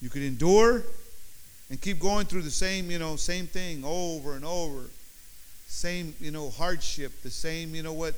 [0.00, 0.82] you could endure,
[1.70, 4.86] and keep going through the same, you know, same thing over and over.
[5.68, 8.16] Same, you know, hardship, the same, you know what,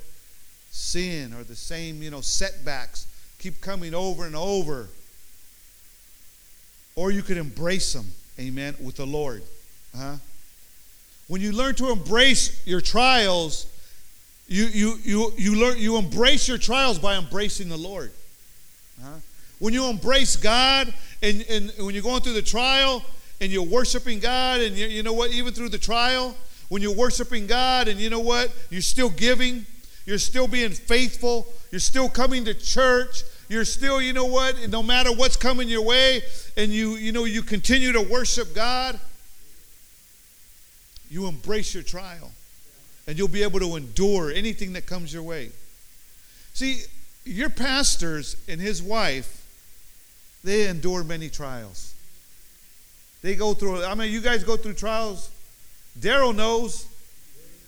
[0.70, 3.06] sin or the same, you know, setbacks
[3.38, 4.88] keep coming over and over.
[6.96, 8.06] Or you could embrace them,
[8.40, 9.42] amen, with the Lord.
[9.94, 10.16] huh
[11.28, 13.66] When you learn to embrace your trials,
[14.46, 18.12] you, you, you, you, learn, you embrace your trials by embracing the Lord.
[19.02, 19.16] Huh?
[19.58, 23.02] When you embrace God and, and when you're going through the trial
[23.40, 26.36] and you're worshiping God, and you, you know what, even through the trial,
[26.68, 29.66] when you're worshiping God and you know what, you're still giving,
[30.06, 31.46] You're still being faithful.
[31.70, 33.22] You're still coming to church.
[33.48, 36.22] You're still, you know what, no matter what's coming your way,
[36.56, 38.98] and you, you know, you continue to worship God,
[41.10, 42.32] you embrace your trial.
[43.06, 45.50] And you'll be able to endure anything that comes your way.
[46.54, 46.82] See,
[47.24, 49.46] your pastors and his wife,
[50.42, 51.94] they endure many trials.
[53.22, 55.30] They go through, I mean, you guys go through trials.
[55.98, 56.86] Daryl knows.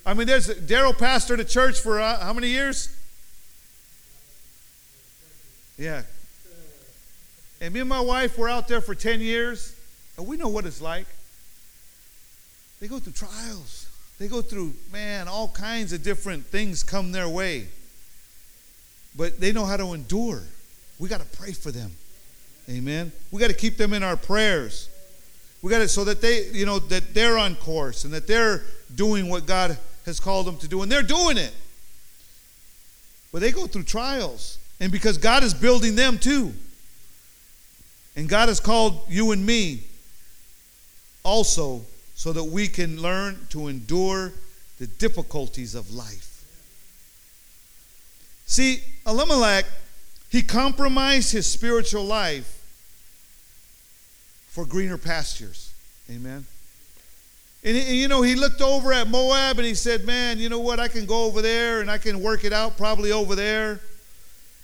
[0.04, 2.94] I mean, there's Daryl pastored a church for uh, how many years?
[5.78, 6.02] Yeah.
[7.60, 9.74] And me and my wife were out there for 10 years,
[10.16, 11.06] and we know what it's like.
[12.80, 13.85] They go through trials.
[14.18, 17.68] They go through, man, all kinds of different things come their way.
[19.16, 20.42] But they know how to endure.
[20.98, 21.90] We got to pray for them.
[22.68, 23.12] Amen.
[23.30, 24.88] We got to keep them in our prayers.
[25.62, 28.62] We got to so that they, you know, that they're on course and that they're
[28.94, 31.52] doing what God has called them to do and they're doing it.
[33.32, 34.58] But they go through trials.
[34.80, 36.52] And because God is building them too.
[38.14, 39.82] And God has called you and me
[41.22, 41.82] also
[42.16, 44.32] so that we can learn to endure
[44.78, 46.44] the difficulties of life.
[48.46, 49.66] See, Elimelech,
[50.30, 52.62] he compromised his spiritual life
[54.48, 55.74] for greener pastures.
[56.10, 56.46] Amen.
[57.62, 60.60] And, and, you know, he looked over at Moab and he said, Man, you know
[60.60, 60.80] what?
[60.80, 63.80] I can go over there and I can work it out probably over there.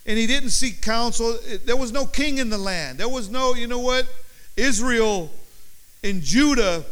[0.06, 1.38] And he didn't seek counsel.
[1.66, 2.98] There was no king in the land.
[2.98, 4.06] There was no, you know what?
[4.56, 5.30] Israel
[6.02, 6.84] and Judah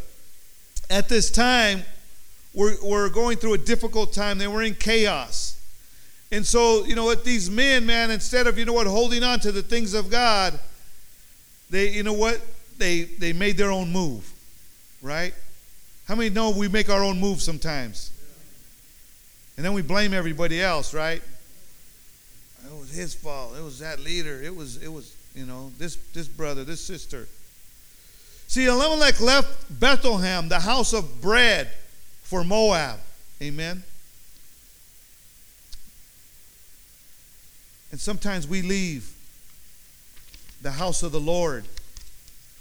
[0.91, 1.85] at this time
[2.53, 4.39] were, were going through a difficult time.
[4.39, 5.57] They were in chaos.
[6.33, 9.41] And so, you know what, these men, man, instead of, you know what, holding on
[9.41, 10.59] to the things of God,
[11.71, 12.41] they, you know what,
[12.79, 14.31] they, they made their own move,
[15.03, 15.35] right?
[16.07, 18.13] How many know we make our own move sometimes?
[19.57, 21.23] And then we blame everybody else, right?
[22.65, 23.55] It was his fault.
[23.57, 24.41] It was that leader.
[24.43, 27.27] It was, it was, you know, this, this brother, this sister.
[28.51, 31.69] See, Elimelech left Bethlehem, the house of bread,
[32.25, 32.99] for Moab.
[33.41, 33.85] Amen.
[37.93, 39.15] And sometimes we leave
[40.63, 41.65] the house of the Lord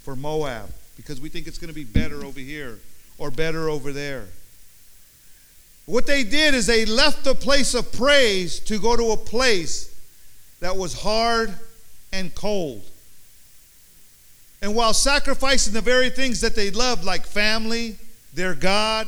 [0.04, 2.78] for Moab because we think it's going to be better over here
[3.18, 4.28] or better over there.
[5.88, 9.92] What they did is they left the place of praise to go to a place
[10.60, 11.52] that was hard
[12.14, 12.84] and cold.
[14.62, 17.98] And while sacrificing the very things that they loved, like family,
[18.34, 19.08] their God,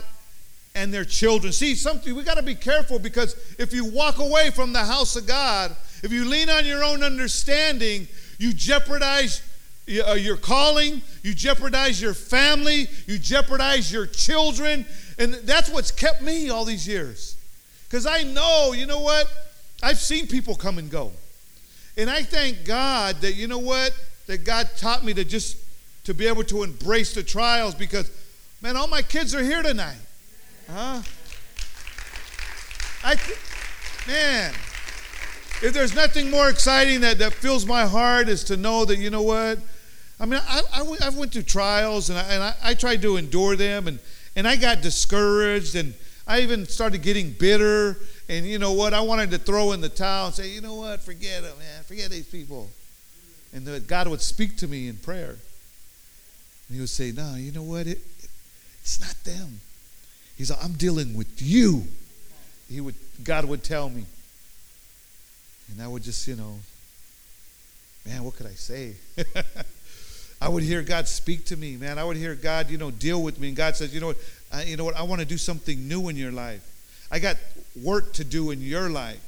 [0.76, 1.52] and their children.
[1.52, 5.16] See, something we got to be careful because if you walk away from the house
[5.16, 9.42] of God, if you lean on your own understanding, you jeopardize
[10.08, 14.86] uh, your calling, you jeopardize your family, you jeopardize your children.
[15.20, 17.38] And that's what's kept me all these years.
[17.88, 19.28] Because I know, you know what?
[19.84, 21.12] I've seen people come and go.
[21.98, 23.92] And I thank God that, you know what?
[24.32, 25.58] That God taught me to just
[26.06, 28.10] to be able to embrace the trials because,
[28.62, 30.00] man, all my kids are here tonight.
[30.70, 31.02] Huh?
[33.04, 33.16] I,
[34.08, 34.54] man,
[35.62, 39.10] if there's nothing more exciting that, that fills my heart is to know that, you
[39.10, 39.60] know what?
[40.18, 43.18] I mean, I, I, I went through trials and, I, and I, I tried to
[43.18, 44.00] endure them and,
[44.38, 45.94] and I got discouraged and
[46.26, 47.98] I even started getting bitter.
[48.30, 48.94] And you know what?
[48.94, 51.02] I wanted to throw in the towel and say, you know what?
[51.02, 51.84] Forget it, man.
[51.84, 52.70] Forget these people.
[53.54, 55.36] And that God would speak to me in prayer.
[56.68, 57.88] And he would say, No, you know what?
[57.88, 58.30] It, it,
[58.82, 59.60] it's not them.
[60.38, 61.84] He's like, I'm dealing with you.
[62.70, 64.06] He would God would tell me.
[65.72, 66.56] And I would just, you know,
[68.06, 68.96] man, what could I say?
[70.42, 72.00] I would hear God speak to me, man.
[72.00, 73.50] I would hear God, you know, deal with me.
[73.50, 74.18] And God says, you know what,
[74.52, 76.68] I, you know what, I want to do something new in your life.
[77.12, 77.38] I got
[77.82, 79.22] work to do in your life.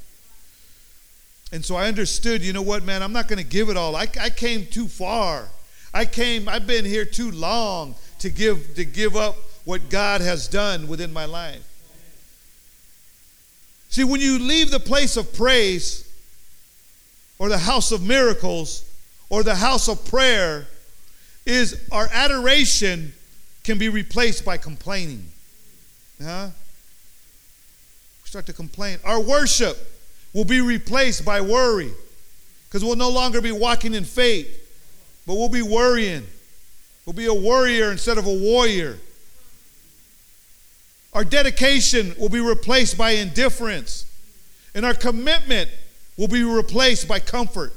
[1.53, 3.95] And so I understood, you know what, man, I'm not going to give it all.
[3.95, 5.47] I, I came too far.
[5.93, 10.47] I came, I've been here too long to give, to give up what God has
[10.47, 11.63] done within my life.
[13.89, 16.11] See, when you leave the place of praise
[17.37, 18.83] or the house of miracles
[19.29, 20.65] or the house of prayer,
[21.45, 23.13] is our adoration
[23.63, 25.23] can be replaced by complaining.
[26.19, 26.47] Huh?
[28.23, 28.97] We start to complain.
[29.03, 29.77] Our worship
[30.33, 31.91] will be replaced by worry
[32.67, 34.47] because we'll no longer be walking in faith,
[35.27, 36.25] but we'll be worrying.
[37.05, 38.97] We'll be a worrier instead of a warrior.
[41.13, 44.05] Our dedication will be replaced by indifference,
[44.73, 45.69] and our commitment
[46.17, 47.73] will be replaced by comfort.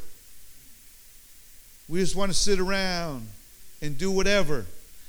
[1.88, 3.28] We just want to sit around
[3.82, 4.64] and do whatever.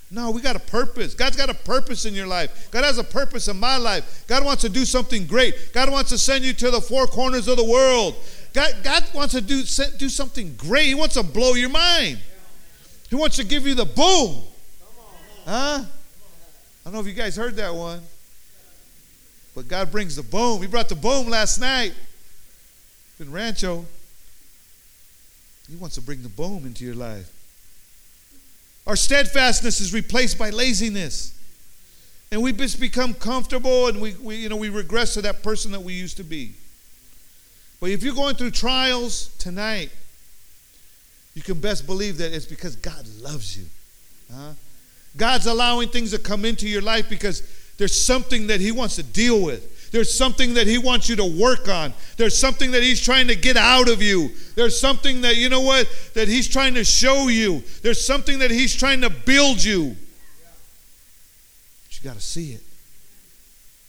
[0.09, 1.13] No, we got a purpose.
[1.13, 2.69] God's got a purpose in your life.
[2.71, 4.23] God has a purpose in my life.
[4.27, 5.73] God wants to do something great.
[5.73, 8.15] God wants to send you to the four corners of the world.
[8.53, 9.63] God, God wants to do,
[9.97, 10.85] do something great.
[10.85, 12.19] He wants to blow your mind.
[13.09, 14.43] He wants to give you the boom.
[15.45, 15.83] Huh?
[15.83, 15.85] I
[16.85, 18.01] don't know if you guys heard that one.
[19.53, 20.61] But God brings the boom.
[20.61, 21.93] He brought the boom last night
[23.19, 23.85] in Rancho.
[25.69, 27.29] He wants to bring the boom into your life.
[28.87, 31.37] Our steadfastness is replaced by laziness.
[32.31, 35.71] And we just become comfortable and we, we, you know, we regress to that person
[35.73, 36.53] that we used to be.
[37.79, 39.91] But if you're going through trials tonight,
[41.35, 43.65] you can best believe that it's because God loves you.
[44.33, 44.53] Huh?
[45.15, 47.43] God's allowing things to come into your life because
[47.77, 49.76] there's something that He wants to deal with.
[49.91, 51.93] There's something that He wants you to work on.
[52.17, 54.31] There's something that He's trying to get out of you.
[54.55, 57.63] There's something that, you know what, that He's trying to show you.
[57.81, 59.95] There's something that He's trying to build you.
[61.85, 62.61] But you got to see it.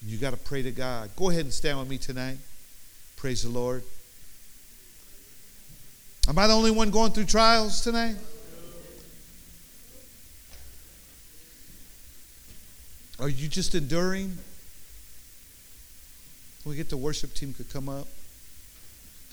[0.06, 1.10] You got to pray to God.
[1.16, 2.38] Go ahead and stand with me tonight.
[3.16, 3.82] Praise the Lord.
[6.28, 8.16] Am I the only one going through trials tonight?
[13.18, 14.38] Are you just enduring?
[16.68, 18.06] We get the worship team could come up.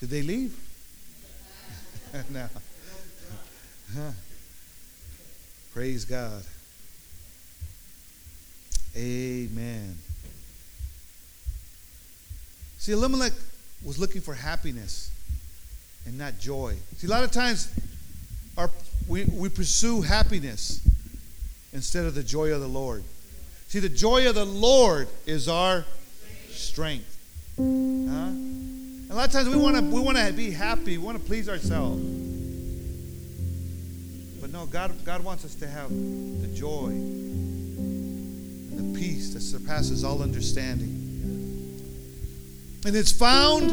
[0.00, 0.58] Did they leave?
[2.30, 2.48] no.
[5.74, 6.42] Praise God.
[8.96, 9.98] Amen.
[12.78, 13.34] See, Elimelech
[13.84, 15.10] was looking for happiness
[16.06, 16.76] and not joy.
[16.96, 17.70] See, a lot of times
[18.56, 18.70] our,
[19.06, 20.80] we, we pursue happiness
[21.74, 23.04] instead of the joy of the Lord.
[23.68, 25.84] See, the joy of the Lord is our
[26.48, 27.15] strength.
[27.58, 28.30] Huh?
[29.08, 30.98] A lot of times we want to we want to be happy.
[30.98, 32.02] We want to please ourselves.
[34.40, 40.04] But no, God God wants us to have the joy and the peace that surpasses
[40.04, 40.92] all understanding.
[42.84, 43.70] And it's found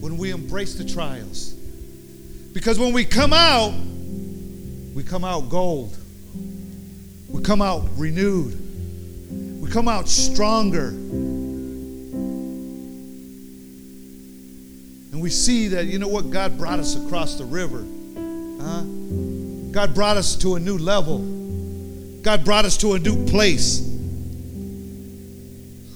[0.00, 1.54] when we embrace the trials.
[2.54, 3.74] Because when we come out,
[4.94, 5.96] we come out gold.
[7.28, 8.60] We come out renewed.
[9.60, 10.92] We come out stronger.
[15.24, 17.82] We see that, you know what, God brought us across the river.
[18.60, 18.82] Huh?
[19.72, 21.20] God brought us to a new level.
[22.20, 23.78] God brought us to a new place.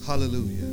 [0.07, 0.65] Hallelujah.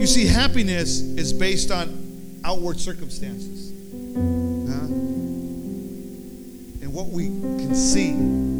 [0.00, 3.70] You see, happiness is based on outward circumstances
[4.16, 4.86] huh?
[6.82, 8.55] and what we can see.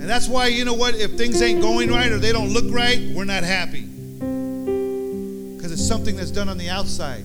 [0.00, 2.64] And that's why, you know what, if things ain't going right or they don't look
[2.72, 3.82] right, we're not happy.
[3.82, 7.22] Because it's something that's done on the outside.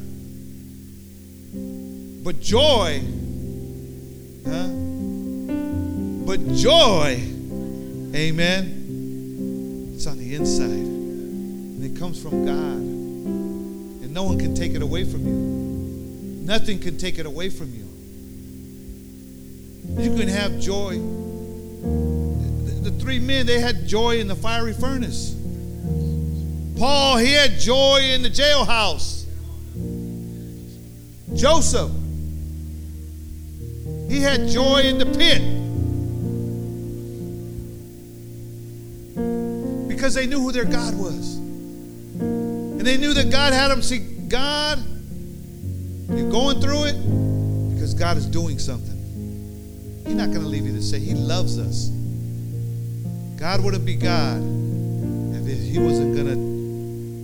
[2.22, 3.02] But joy,
[4.46, 4.68] huh?
[6.26, 7.24] But joy,
[8.14, 10.66] amen, it's on the inside.
[10.66, 12.76] And it comes from God.
[12.76, 16.46] And no one can take it away from you.
[16.46, 17.88] Nothing can take it away from you.
[20.04, 21.00] You can have joy
[22.86, 25.36] the three men, they had joy in the fiery furnace.
[26.78, 29.26] Paul, he had joy in the jailhouse.
[31.34, 31.92] Joseph,
[34.08, 35.42] he had joy in the pit.
[39.88, 41.38] Because they knew who their God was.
[41.38, 44.78] And they knew that God had them see, God,
[46.10, 50.04] you're going through it because God is doing something.
[50.06, 51.95] He's not going to leave you to say, He loves us.
[53.38, 54.38] God wouldn't be God
[55.34, 56.36] if He wasn't going to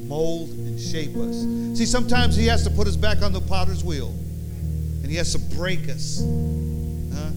[0.07, 1.37] mold and shape us.
[1.77, 5.31] See, sometimes He has to put us back on the potter's wheel, and He has
[5.33, 7.31] to break us huh,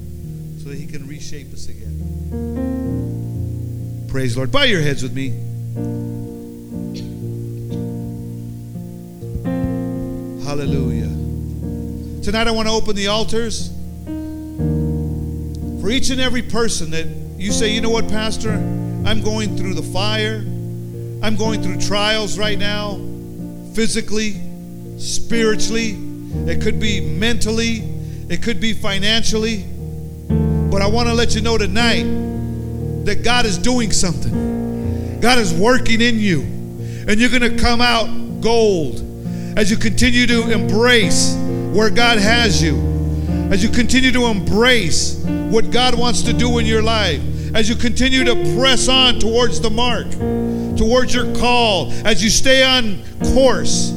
[0.58, 1.94] so that He can reshape us again.
[4.08, 4.50] Praise the Lord.
[4.52, 5.30] Bow your heads with me.
[10.44, 11.10] Hallelujah.
[12.22, 13.70] Tonight I want to open the altars
[15.80, 18.52] for each and every person that you say, you know what, Pastor?
[19.04, 20.36] I'm going through the fire.
[21.22, 22.98] I'm going through trials right now,
[23.74, 24.40] physically,
[24.96, 25.90] spiritually.
[26.48, 27.82] It could be mentally,
[28.30, 29.66] it could be financially.
[30.70, 32.04] But I want to let you know tonight
[33.04, 35.20] that God is doing something.
[35.20, 36.40] God is working in you.
[37.06, 38.06] And you're going to come out
[38.40, 39.02] gold
[39.58, 41.34] as you continue to embrace
[41.74, 42.78] where God has you.
[43.52, 47.20] As you continue to embrace what God wants to do in your life
[47.54, 50.10] as you continue to press on towards the mark,
[50.76, 53.00] towards your call, as you stay on
[53.32, 53.90] course.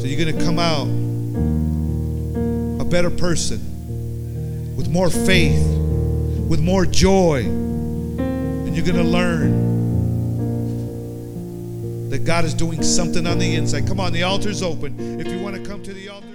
[0.00, 0.88] So you're going to come out
[2.80, 3.60] a better person
[4.76, 5.64] with more faith,
[6.48, 9.70] with more joy, and you're going to learn
[12.10, 13.86] that God is doing something on the inside.
[13.86, 15.20] Come on, the altar's open.
[15.20, 16.26] If you want to come to the altar,